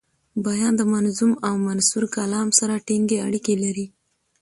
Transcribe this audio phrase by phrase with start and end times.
[0.45, 3.85] بیان د منظوم او منثور کلام سره ټینګي اړیکي لري.